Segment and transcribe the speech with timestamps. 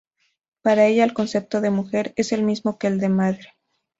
[0.63, 3.53] Para ella, el concepto de mujer es el mismo que el de madre.